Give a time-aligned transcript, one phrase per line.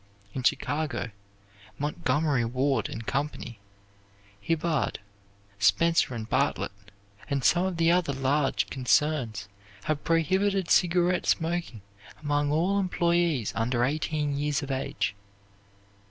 [0.33, 1.11] In Chicago,
[1.77, 3.59] Montgomery Ward and Company,
[4.39, 4.97] Hibbard,
[5.59, 6.71] Spencer and Bartlett,
[7.29, 9.47] and some of the other large concerns
[9.83, 11.83] have prohibited cigarette smoking
[12.19, 15.13] among all employees under eighteen years of age.